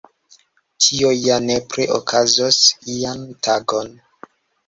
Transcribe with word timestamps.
Tio 0.85 1.09
ja 1.25 1.35
nepre 1.49 1.85
okazos 1.97 2.61
ian 2.95 3.23
tagon. 3.49 3.93